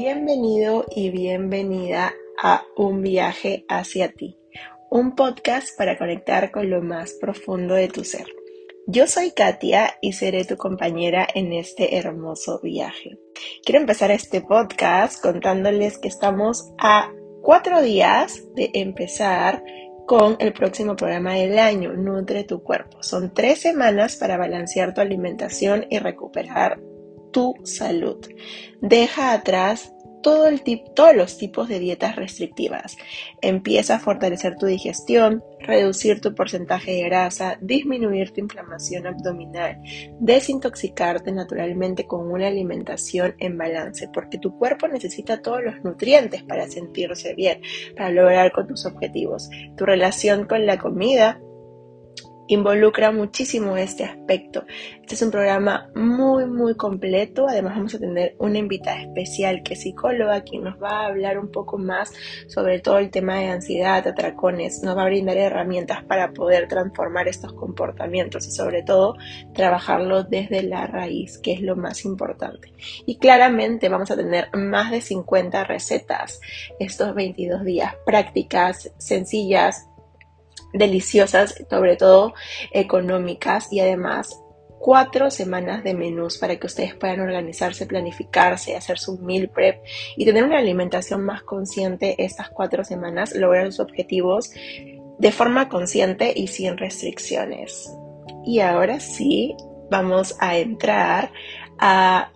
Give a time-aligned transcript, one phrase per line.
[0.00, 4.38] Bienvenido y bienvenida a Un viaje hacia ti,
[4.92, 8.26] un podcast para conectar con lo más profundo de tu ser.
[8.86, 13.18] Yo soy Katia y seré tu compañera en este hermoso viaje.
[13.64, 17.10] Quiero empezar este podcast contándoles que estamos a
[17.42, 19.64] cuatro días de empezar
[20.06, 23.02] con el próximo programa del año, Nutre tu cuerpo.
[23.02, 26.78] Son tres semanas para balancear tu alimentación y recuperar
[27.30, 28.18] tu salud.
[28.80, 30.62] Deja atrás todo el
[30.94, 32.96] todos los tipos de dietas restrictivas.
[33.40, 39.80] Empieza a fortalecer tu digestión, reducir tu porcentaje de grasa, disminuir tu inflamación abdominal,
[40.20, 46.68] desintoxicarte naturalmente con una alimentación en balance, porque tu cuerpo necesita todos los nutrientes para
[46.68, 47.60] sentirse bien,
[47.96, 49.48] para lograr con tus objetivos.
[49.76, 51.40] Tu relación con la comida
[52.48, 54.64] involucra muchísimo este aspecto.
[55.00, 57.46] Este es un programa muy, muy completo.
[57.48, 61.38] Además vamos a tener una invitada especial que es psicóloga, quien nos va a hablar
[61.38, 62.12] un poco más
[62.48, 64.82] sobre todo el tema de ansiedad, atracones.
[64.82, 69.16] Nos va a brindar herramientas para poder transformar estos comportamientos y sobre todo
[69.54, 72.72] trabajarlo desde la raíz, que es lo más importante.
[73.06, 76.40] Y claramente vamos a tener más de 50 recetas
[76.78, 79.88] estos 22 días, prácticas sencillas
[80.72, 82.34] deliciosas, sobre todo
[82.72, 84.40] económicas y además
[84.78, 89.82] cuatro semanas de menús para que ustedes puedan organizarse, planificarse, hacer su meal prep
[90.16, 94.50] y tener una alimentación más consciente estas cuatro semanas, lograr sus objetivos
[95.18, 97.92] de forma consciente y sin restricciones.
[98.44, 99.56] Y ahora sí,
[99.90, 101.32] vamos a entrar
[101.78, 102.30] a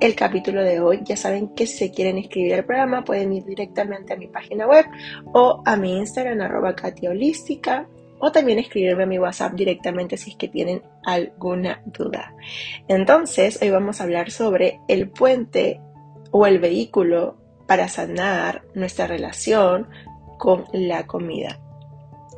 [0.00, 1.00] el capítulo de hoy.
[1.04, 4.66] Ya saben que si se quieren inscribir al programa pueden ir directamente a mi página
[4.66, 4.86] web
[5.32, 6.74] o a mi Instagram arroba
[7.08, 7.88] Holística
[8.18, 12.34] o también escribirme a mi WhatsApp directamente si es que tienen alguna duda.
[12.86, 15.80] Entonces, hoy vamos a hablar sobre el puente
[16.30, 19.88] o el vehículo para sanar nuestra relación
[20.38, 21.58] con la comida.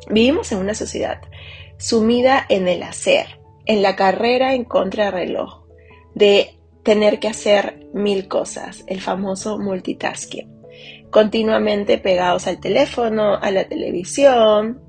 [0.09, 1.21] Vivimos en una sociedad
[1.77, 5.65] sumida en el hacer, en la carrera en contra reloj,
[6.15, 10.53] de tener que hacer mil cosas, el famoso multitasking.
[11.11, 14.81] Continuamente pegados al teléfono, a la televisión,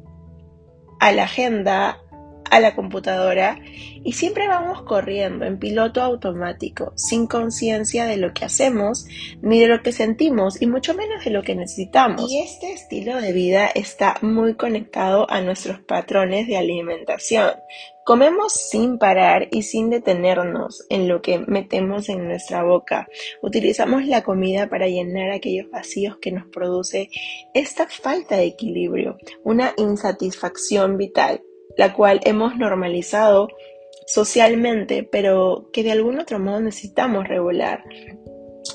[0.99, 1.99] a la agenda,
[2.49, 3.59] a la computadora
[4.03, 9.05] y siempre vamos corriendo en piloto automático, sin conciencia de lo que hacemos,
[9.41, 12.31] ni de lo que sentimos y mucho menos de lo que necesitamos.
[12.31, 17.51] Y este estilo de vida está muy conectado a nuestros patrones de alimentación.
[18.05, 23.07] Comemos sin parar y sin detenernos en lo que metemos en nuestra boca.
[23.41, 27.09] Utilizamos la comida para llenar aquellos vacíos que nos produce
[27.53, 31.41] esta falta de equilibrio, una insatisfacción vital
[31.77, 33.49] la cual hemos normalizado
[34.07, 37.83] socialmente, pero que de algún otro modo necesitamos regular.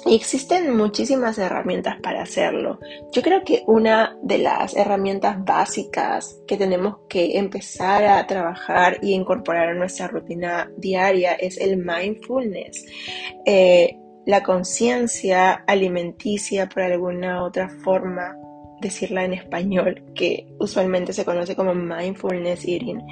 [0.06, 2.78] Y existen muchísimas herramientas para hacerlo.
[3.12, 9.12] Yo creo que una de las herramientas básicas que tenemos que empezar a trabajar y
[9.12, 12.86] incorporar a nuestra rutina diaria es el mindfulness.
[13.44, 13.96] Eh,
[14.26, 18.36] la conciencia alimenticia por alguna otra forma
[18.80, 23.02] decirla en español, que usualmente se conoce como mindfulness eating,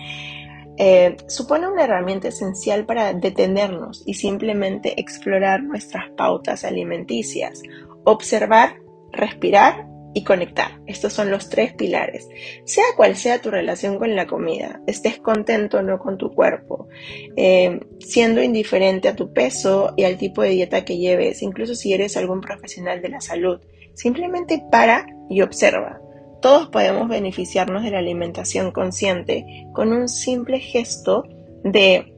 [0.78, 7.62] eh, supone una herramienta esencial para detenernos y simplemente explorar nuestras pautas alimenticias,
[8.04, 8.76] observar,
[9.12, 10.80] respirar y conectar.
[10.86, 12.28] Estos son los tres pilares.
[12.64, 16.88] Sea cual sea tu relación con la comida, estés contento o no con tu cuerpo,
[17.36, 21.92] eh, siendo indiferente a tu peso y al tipo de dieta que lleves, incluso si
[21.92, 23.60] eres algún profesional de la salud,
[23.94, 26.00] simplemente para y observa.
[26.40, 31.24] Todos podemos beneficiarnos de la alimentación consciente con un simple gesto
[31.64, 32.14] de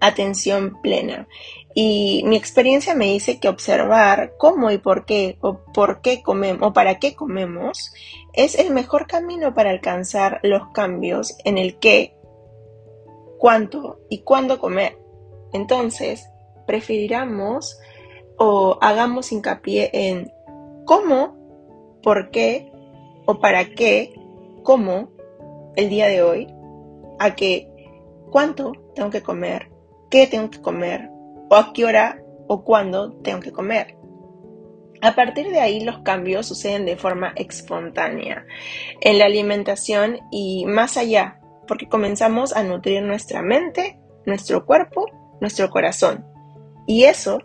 [0.00, 1.28] atención plena.
[1.74, 6.68] Y mi experiencia me dice que observar cómo y por qué o por qué comemos
[6.68, 7.92] o para qué comemos
[8.32, 12.16] es el mejor camino para alcanzar los cambios en el qué,
[13.38, 14.98] cuánto y cuándo comer.
[15.52, 16.28] Entonces,
[16.66, 17.78] preferiramos
[18.36, 20.32] o hagamos hincapié en
[20.84, 21.36] cómo
[22.02, 22.72] por qué
[23.30, 24.14] o para qué,
[24.62, 25.10] cómo
[25.76, 26.48] el día de hoy,
[27.18, 27.68] a qué,
[28.30, 29.70] cuánto tengo que comer,
[30.10, 31.10] qué tengo que comer,
[31.50, 33.98] o a qué hora o cuándo tengo que comer.
[35.02, 38.46] A partir de ahí los cambios suceden de forma espontánea
[39.02, 45.04] en la alimentación y más allá, porque comenzamos a nutrir nuestra mente, nuestro cuerpo,
[45.42, 46.26] nuestro corazón.
[46.86, 47.40] Y eso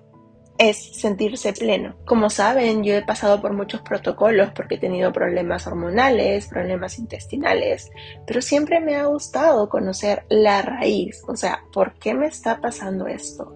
[0.57, 1.95] es sentirse pleno.
[2.05, 7.91] Como saben, yo he pasado por muchos protocolos porque he tenido problemas hormonales, problemas intestinales,
[8.27, 13.07] pero siempre me ha gustado conocer la raíz, o sea, ¿por qué me está pasando
[13.07, 13.55] esto?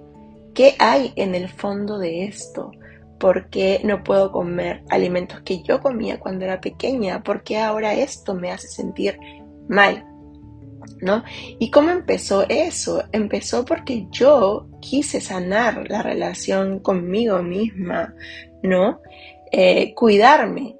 [0.53, 2.71] ¿Qué hay en el fondo de esto?
[3.19, 7.23] ¿Por qué no puedo comer alimentos que yo comía cuando era pequeña?
[7.23, 9.19] ¿Por qué ahora esto me hace sentir
[9.67, 10.03] mal?
[11.01, 11.23] ¿No?
[11.59, 13.03] ¿Y cómo empezó eso?
[13.11, 18.15] Empezó porque yo quise sanar la relación conmigo misma,
[18.63, 19.01] ¿no?
[19.51, 20.75] Eh, cuidarme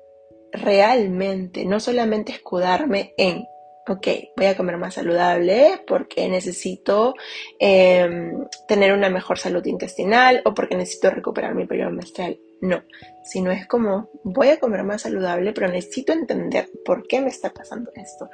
[0.52, 3.46] realmente, no solamente escudarme en
[3.88, 7.14] ok, voy a comer más saludable porque necesito
[7.60, 12.38] em, tener una mejor salud intestinal o porque necesito recuperar mi periodo menstrual.
[12.62, 12.82] No,
[13.24, 17.54] sino es como voy a comer más saludable, pero necesito entender por qué me está
[17.54, 18.30] pasando esto,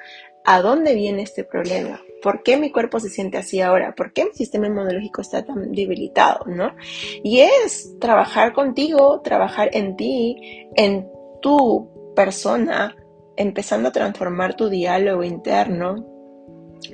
[0.46, 4.26] a dónde viene este problema, por qué mi cuerpo se siente así ahora, por qué
[4.26, 6.76] mi sistema inmunológico está tan debilitado, ¿no?
[7.24, 11.10] Y es trabajar contigo, trabajar en ti, en
[11.42, 12.96] tu persona,
[13.36, 16.06] empezando a transformar tu diálogo interno,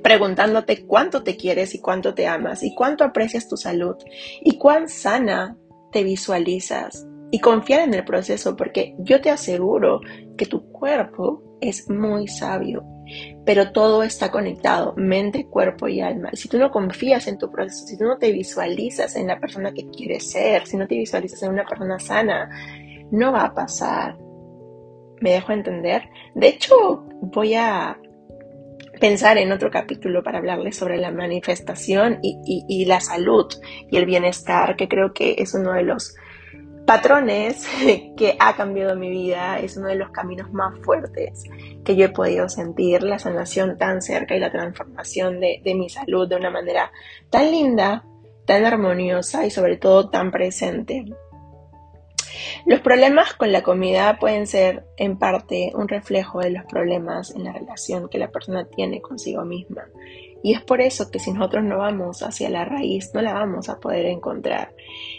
[0.03, 3.95] preguntándote cuánto te quieres y cuánto te amas y cuánto aprecias tu salud
[4.41, 5.57] y cuán sana
[5.91, 10.01] te visualizas y confiar en el proceso porque yo te aseguro
[10.37, 12.83] que tu cuerpo es muy sabio,
[13.45, 16.29] pero todo está conectado, mente, cuerpo y alma.
[16.33, 19.73] Si tú no confías en tu proceso, si tú no te visualizas en la persona
[19.73, 22.49] que quieres ser, si no te visualizas en una persona sana,
[23.11, 24.17] no va a pasar
[25.21, 26.03] me dejo entender.
[26.35, 27.97] De hecho, voy a
[28.99, 33.47] pensar en otro capítulo para hablarles sobre la manifestación y, la salud
[33.89, 36.15] y el bienestar, que creo que es uno de los
[36.89, 37.67] patrones
[38.17, 41.43] que ha cambiado mi vida, es uno de los caminos más fuertes
[41.85, 45.87] que yo he podido sentir, la sanación tan cerca y la transformación de, de mi
[45.89, 46.91] salud de una manera
[47.29, 48.05] tan linda,
[48.47, 51.05] tan armoniosa y sobre todo tan presente.
[52.65, 57.43] Los problemas con la comida pueden ser en parte un reflejo de los problemas en
[57.43, 59.83] la relación que la persona tiene consigo misma.
[60.43, 63.69] Y es por eso que si nosotros no vamos hacia la raíz, no la vamos
[63.69, 64.73] a poder encontrar.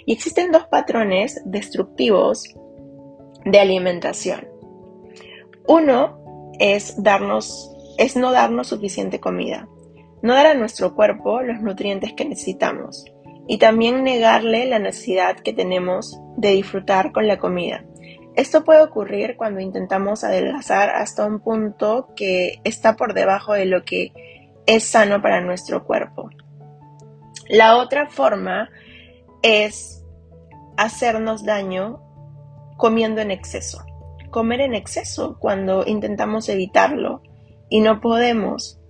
[0.07, 2.55] Y existen dos patrones destructivos
[3.45, 4.49] de alimentación.
[5.67, 7.71] Uno es darnos
[8.01, 9.69] es no darnos suficiente comida,
[10.23, 13.05] no dar a nuestro cuerpo los nutrientes que necesitamos
[13.47, 17.85] y también negarle la necesidad que tenemos de disfrutar con la comida.
[18.37, 23.85] Esto puede ocurrir cuando intentamos adelgazar hasta un punto que está por debajo de lo
[23.85, 24.13] que
[24.67, 26.31] es sano para nuestro cuerpo.
[27.49, 28.71] La otra forma
[29.43, 30.05] es
[30.77, 32.01] hacernos daño
[32.77, 33.85] comiendo en exceso.
[34.31, 37.23] Comer en exceso cuando intentamos evitarlo
[37.69, 38.81] y no podemos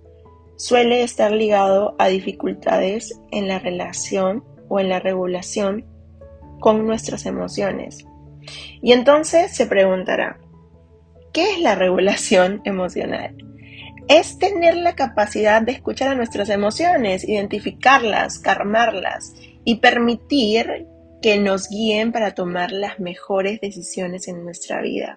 [0.55, 5.85] suele estar ligado a dificultades en la relación o en la regulación
[6.59, 8.05] con nuestras emociones.
[8.81, 10.39] Y entonces se preguntará,
[11.33, 13.35] ¿qué es la regulación emocional?
[14.13, 20.85] Es tener la capacidad de escuchar a nuestras emociones, identificarlas, calmarlas y permitir
[21.21, 25.15] que nos guíen para tomar las mejores decisiones en nuestra vida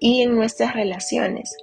[0.00, 1.54] y en nuestras relaciones.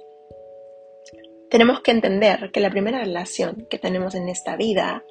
[1.50, 5.02] Tenemos que entender que la primera relación que tenemos en esta vida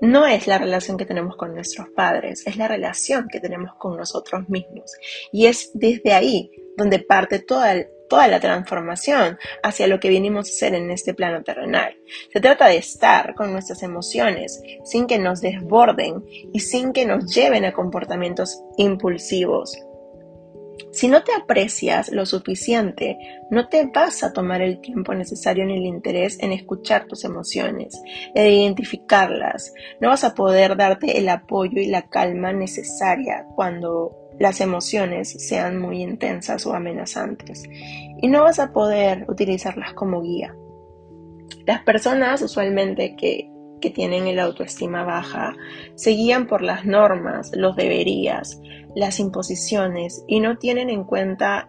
[0.00, 3.96] no es la relación que tenemos con nuestros padres, es la relación que tenemos con
[3.96, 4.96] nosotros mismos.
[5.30, 7.76] Y es desde ahí donde parte toda,
[8.08, 11.96] toda la transformación hacia lo que venimos a ser en este plano terrenal.
[12.32, 17.34] Se trata de estar con nuestras emociones sin que nos desborden y sin que nos
[17.34, 19.78] lleven a comportamientos impulsivos,
[20.90, 23.18] si no te aprecias lo suficiente,
[23.50, 28.00] no te vas a tomar el tiempo necesario ni el interés en escuchar tus emociones,
[28.34, 29.74] en identificarlas.
[30.00, 35.78] No vas a poder darte el apoyo y la calma necesaria cuando las emociones sean
[35.78, 37.64] muy intensas o amenazantes.
[38.20, 40.54] Y no vas a poder utilizarlas como guía.
[41.66, 45.54] Las personas usualmente que que tienen el autoestima baja
[45.94, 48.60] se guían por las normas, los deberías,
[48.94, 51.68] las imposiciones y no tienen en cuenta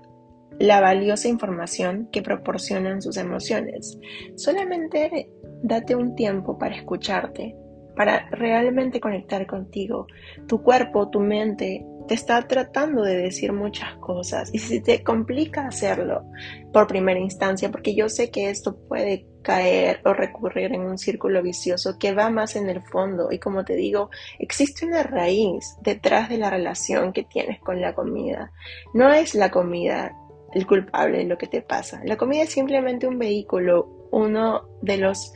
[0.60, 3.98] la valiosa información que proporcionan sus emociones.
[4.36, 5.30] Solamente
[5.64, 7.56] date un tiempo para escucharte,
[7.96, 10.08] para realmente conectar contigo.
[10.48, 15.68] Tu cuerpo, tu mente te está tratando de decir muchas cosas y si te complica
[15.68, 16.25] hacerlo
[16.74, 21.44] por primera instancia, porque yo sé que esto puede caer o recurrir en un círculo
[21.44, 26.30] vicioso que va más en el fondo y como te digo, existe una raíz detrás
[26.30, 28.51] de la relación que tienes con la comida.
[28.96, 30.12] No es la comida
[30.56, 32.01] el culpable de lo que te pasa.
[32.06, 35.32] La comida es simplemente un vehículo, uno de los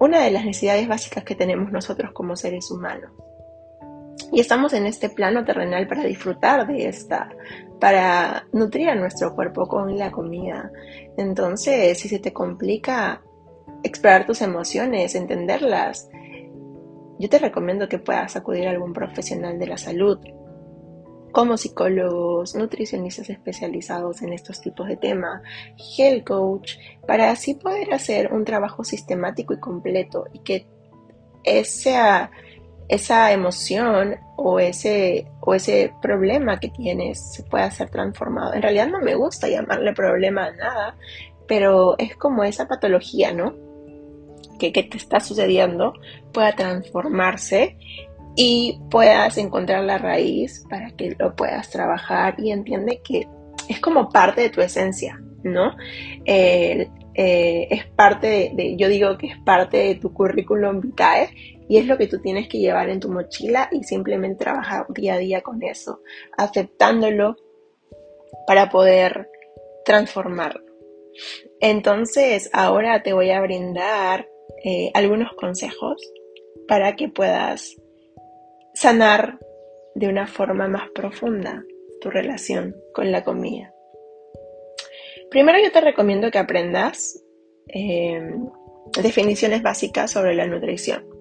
[0.00, 3.12] una de las necesidades básicas que tenemos nosotros como seres humanos.
[4.34, 7.30] Y estamos en este plano terrenal para disfrutar de esta,
[7.78, 10.72] para nutrir a nuestro cuerpo con la comida.
[11.16, 13.22] Entonces, si se te complica
[13.84, 16.08] explorar tus emociones, entenderlas,
[17.20, 20.18] yo te recomiendo que puedas acudir a algún profesional de la salud.
[21.30, 25.42] como psicólogos, nutricionistas especializados en estos tipos de temas,
[25.96, 26.76] health coach,
[27.08, 30.68] para así poder hacer un trabajo sistemático y completo y que
[31.42, 32.30] esa,
[32.88, 38.54] esa emoción o ese, o ese problema que tienes se pueda ser transformado.
[38.54, 40.96] En realidad no me gusta llamarle problema a nada,
[41.46, 43.54] pero es como esa patología, ¿no?
[44.58, 45.94] Que, que te está sucediendo
[46.32, 47.76] pueda transformarse
[48.36, 53.26] y puedas encontrar la raíz para que lo puedas trabajar y entiende que
[53.68, 55.76] es como parte de tu esencia, ¿no?
[56.24, 61.30] Eh, es parte de, yo digo que es parte de tu currículum vitae
[61.68, 65.14] y es lo que tú tienes que llevar en tu mochila y simplemente trabajar día
[65.14, 66.00] a día con eso,
[66.36, 67.36] aceptándolo
[68.46, 69.30] para poder
[69.84, 70.64] transformarlo.
[71.60, 74.28] Entonces, ahora te voy a brindar
[74.64, 76.02] eh, algunos consejos
[76.66, 77.76] para que puedas
[78.74, 79.38] sanar
[79.94, 81.64] de una forma más profunda
[82.00, 83.72] tu relación con la comida.
[85.30, 87.22] Primero yo te recomiendo que aprendas
[87.68, 88.20] eh,
[89.02, 91.13] definiciones básicas sobre la nutrición.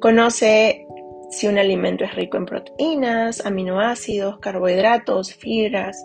[0.00, 0.86] Conoce
[1.30, 5.96] si un alimento es rico en proteínas, aminoácidos, carbohidratos, fibras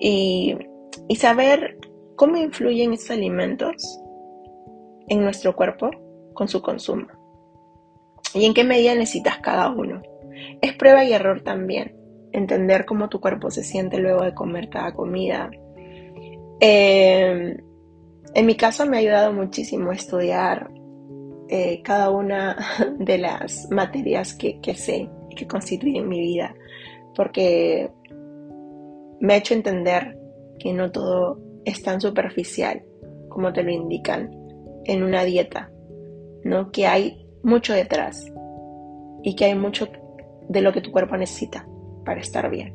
[0.00, 0.56] y,
[1.16, 1.78] saber
[2.16, 4.00] cómo influyen estos alimentos
[5.08, 5.90] en nuestro cuerpo
[6.34, 7.06] con su consumo
[8.34, 10.02] y en qué medida necesitas cada uno.
[10.60, 11.96] Es prueba y error también,
[12.32, 15.50] entender cómo tu cuerpo se siente luego de comer cada comida.
[16.60, 17.56] Em,
[18.34, 20.68] en mi caso me ha ayudado muchísimo estudiar
[21.48, 22.56] eh, cada una
[22.98, 26.54] de las materias que, sé que constituyen mi vida,
[27.14, 27.90] porque
[29.20, 30.18] me ha hecho entender
[30.58, 32.82] que no todo es tan superficial
[33.28, 34.30] como te lo indican
[34.84, 35.70] en una dieta,
[36.44, 36.70] ¿no?
[36.70, 38.24] Que hay mucho detrás
[39.22, 39.88] y que hay mucho
[40.48, 41.66] de lo que tu cuerpo necesita
[42.04, 42.74] para estar bien.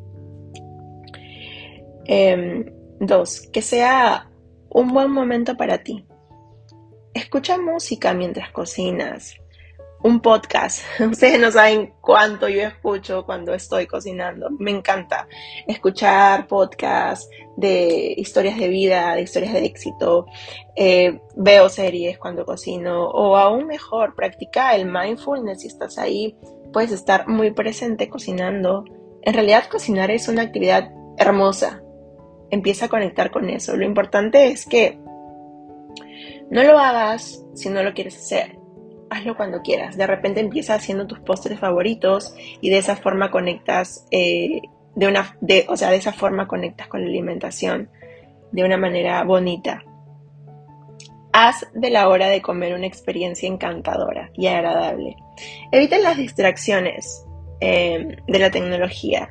[2.06, 2.66] Em,
[3.00, 4.30] dos, que sea
[4.70, 6.06] un buen momento para ti.
[7.14, 9.36] Escucha música mientras cocinas,
[10.04, 10.84] un podcast.
[11.00, 14.50] Ustedes no saben cuánto yo escucho cuando estoy cocinando.
[14.52, 15.28] Me encanta
[15.68, 20.28] escuchar podcasts de historias de vida, de historias de éxito.
[20.76, 26.38] Eh, veo series cuando cocino o aún mejor, practica el mindfulness si estás ahí.
[26.72, 28.86] Puedes estar muy presente cocinando.
[29.24, 31.82] En realidad cocinar es una actividad hermosa.
[32.52, 33.76] Empieza a conectar con eso.
[33.76, 35.00] Lo importante es que
[36.50, 38.60] no lo hagas si no lo quieres hacer
[39.10, 39.98] hazlo cuando quieras.
[39.98, 44.62] De repente empieza haciendo tus postres favoritos y de esa forma conectas, eh,
[44.96, 47.90] de una, de, o sea, de esa forma conectas con la alimentación
[48.52, 49.84] de una manera bonita.
[51.32, 55.16] Haz de la hora de comer una experiencia encantadora y agradable.
[55.72, 57.26] Evita las distracciones
[57.62, 59.30] eh, de la tecnología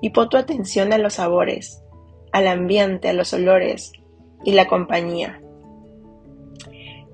[0.00, 1.82] y pon tu atención a los sabores,
[2.32, 3.92] al ambiente, a los olores
[4.42, 5.40] y la compañía.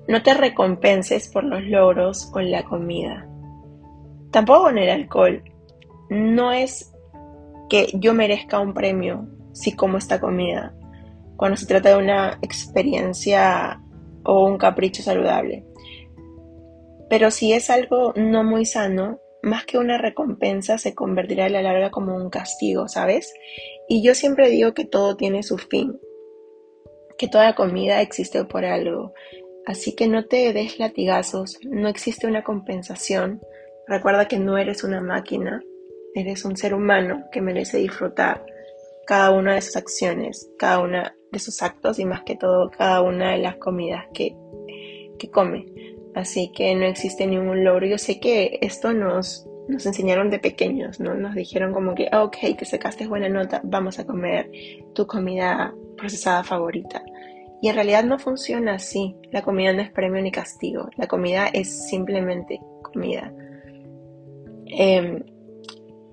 [0.07, 3.27] No te recompenses por los logros con la comida.
[4.31, 5.43] Tampoco con el alcohol.
[6.09, 6.91] No es
[7.69, 10.73] que yo merezca un premio si como esta comida,
[11.37, 13.81] cuando se trata de una experiencia
[14.23, 15.65] o un capricho saludable.
[17.09, 21.61] Pero si es algo no muy sano, más que una recompensa se convertirá a la
[21.61, 23.33] larga como un castigo, ¿sabes?
[23.89, 25.99] Y yo siempre digo que todo tiene su fin,
[27.17, 29.13] que toda comida existe por algo
[29.65, 33.41] Así que no te des latigazos, no existe una compensación.
[33.87, 35.61] Recuerda que no eres una máquina,
[36.15, 38.45] eres un ser humano que merece disfrutar
[39.05, 43.01] cada una de sus acciones, cada uno de sus actos y más que todo cada
[43.01, 44.35] una de las comidas que,
[45.19, 45.65] que come.
[46.15, 47.87] Así que no existe ningún logro.
[47.87, 51.13] Yo sé que esto nos, nos enseñaron de pequeños, ¿no?
[51.13, 54.51] Nos dijeron como que, ah, ok, te sacaste buena nota, vamos a comer
[54.93, 57.03] tu comida procesada favorita.
[57.61, 59.15] Y en realidad no funciona así.
[59.31, 60.89] La comida no es premio ni castigo.
[60.97, 63.31] La comida es simplemente comida.
[64.65, 65.23] Em,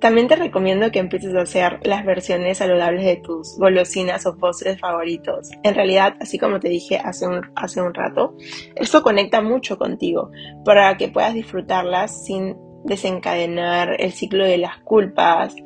[0.01, 4.79] también te recomiendo que empieces a hacer las versiones saludables de tus golosinas o postres
[4.79, 5.51] favoritos.
[5.63, 8.37] En realidad, así como te dije hace un, hace un rato,
[8.77, 10.31] esto conecta mucho contigo
[10.65, 15.57] para que puedas disfrutarlas sin desencadenar el ciclo de las culpas.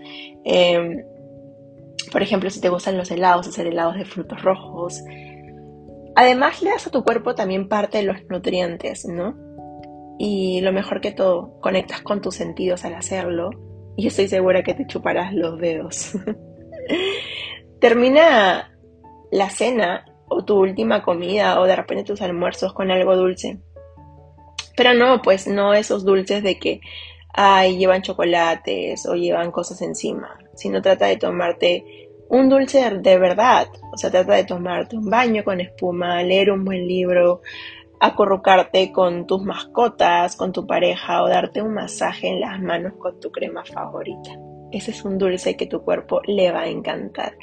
[0.45, 1.05] Em,
[2.11, 5.03] por ejemplo, si te gustan los helados, hacer helados de frutos rojos,
[6.15, 9.37] Además le das a tu cuerpo también parte de los nutrientes, ¿no?
[10.19, 13.51] Y lo mejor que todo, conectas con tus sentidos al hacerlo
[13.97, 16.13] y estoy segura que te chuparás los dedos.
[17.81, 18.79] Termina
[19.31, 23.59] la cena o tu última comida o de repente tus almuerzos con algo dulce.
[24.77, 26.81] Pero no, pues no esos dulces de que
[27.33, 33.69] ay, llevan chocolates o llevan cosas encima, sino trata de tomarte un dulce de verdad,
[33.93, 37.43] o sea, trata de tomarte un baño con espuma, leer un buen libro,
[38.01, 43.21] acurrucarte con tus mascotas, con tu pareja o darte un masaje en las manos con
[43.21, 44.31] tu crema favorita.
[44.71, 47.37] Ese es un dulce que tu cuerpo le va a encantar.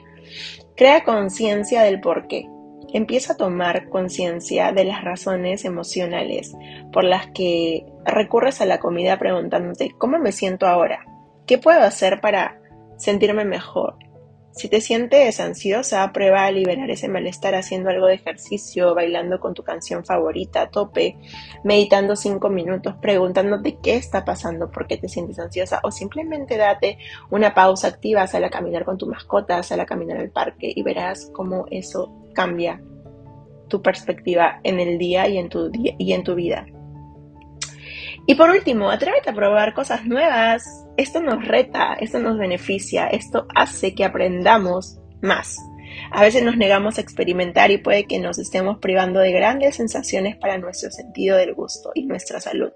[0.76, 2.50] Crea conciencia del por qué.
[2.92, 6.56] Empieza a tomar conciencia de las razones emocionales
[6.92, 11.06] por las que recurres a la comida preguntándote, ¿cómo me siento ahora?
[11.46, 12.60] ¿Qué puedo hacer para
[12.98, 14.09] sentirme mejor?
[14.52, 19.54] Si te sientes ansiosa, prueba a liberar ese malestar haciendo algo de ejercicio, bailando con
[19.54, 21.18] tu canción favorita a tope,
[21.64, 26.98] meditando cinco minutos, preguntándote qué está pasando, por qué te sientes ansiosa, o simplemente date
[27.30, 30.82] una pausa activa, sal a caminar con tu mascota, sal a caminar al parque y
[30.82, 32.82] verás cómo eso cambia
[33.68, 36.66] tu perspectiva en el día y en tu, y en tu vida.
[38.30, 40.86] Y por último, atrévete a probar cosas nuevas.
[41.00, 45.56] Esto nos reta, esto nos beneficia, esto hace que aprendamos más.
[46.12, 50.36] A veces nos negamos a experimentar y puede que nos estemos privando de grandes sensaciones
[50.36, 52.74] para nuestro sentido del gusto y nuestra salud.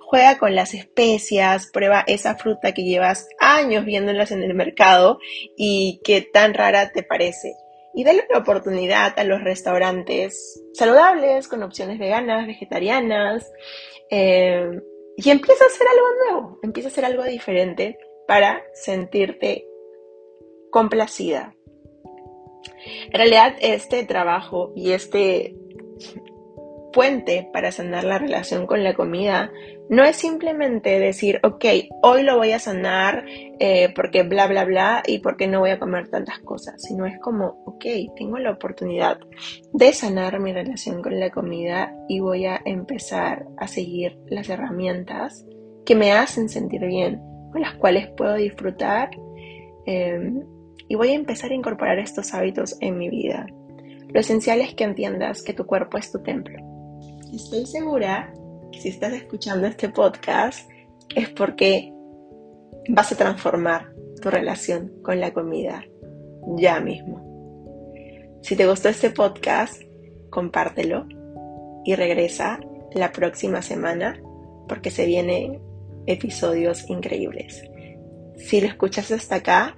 [0.00, 5.20] Juega con las especias, prueba esa fruta que llevas años viéndolas en el mercado
[5.56, 7.54] y que tan rara te parece
[7.94, 13.52] y dale una oportunidad a los restaurantes saludables, con opciones veganas, vegetarianas,
[14.10, 14.68] eh,
[15.16, 19.66] y empieza a hacer algo nuevo, empieza a hacer algo diferente para sentirte
[20.70, 21.54] complacida.
[23.06, 25.56] En realidad, este trabajo y este
[26.96, 29.52] puente para sanar la relación con la comida
[29.90, 31.64] no es simplemente decir, ok,
[32.02, 33.26] hoy lo voy a sanar
[33.60, 37.18] eh, porque bla, bla, bla y porque no voy a comer tantas cosas, sino es
[37.18, 37.84] como, ok,
[38.16, 39.18] tengo la oportunidad
[39.74, 45.44] de sanar mi relación con la comida y voy a empezar a seguir las herramientas
[45.84, 47.20] que me hacen sentir bien,
[47.52, 49.10] con las cuales puedo disfrutar
[49.84, 50.42] em,
[50.88, 53.44] y voy a empezar a incorporar estos hábitos en mi vida.
[54.08, 56.75] Lo esencial es que entiendas que tu cuerpo es tu templo.
[57.32, 58.32] Estoy segura
[58.72, 60.70] si estás escuchando este podcast
[61.14, 61.92] es porque
[62.88, 65.84] vas a transformar tu relación con la comida
[66.56, 67.24] ya mismo.
[68.42, 69.82] Si te gustó este podcast,
[70.30, 71.06] compártelo
[71.84, 72.60] y regresa
[72.94, 74.20] la próxima semana
[74.68, 75.60] porque se vienen
[76.06, 77.62] episodios increíbles.
[78.36, 79.76] Si lo escuchas hasta acá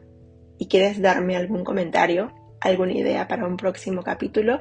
[0.58, 2.30] y quieres darme algún comentario,
[2.60, 4.60] alguna idea para un próximo capítulo,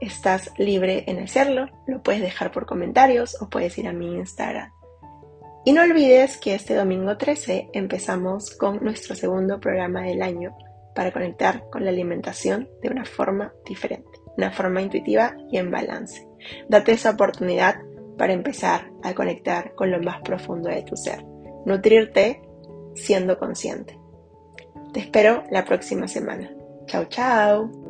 [0.00, 4.72] estás libre en hacerlo, lo puedes dejar por comentarios o puedes ir a mi Instagram.
[5.64, 10.56] Y no olvides que este domingo 13 empezamos con nuestro segundo programa del año
[10.94, 16.26] para conectar con la alimentación de una forma diferente, una forma intuitiva y en balance.
[16.68, 17.76] Date esa oportunidad
[18.16, 21.24] para empezar a conectar con lo más profundo de tu ser,
[21.66, 22.42] nutrirte
[22.94, 23.98] siendo consciente.
[24.92, 26.50] Te espero la próxima semana.
[26.86, 27.89] Chao, chao.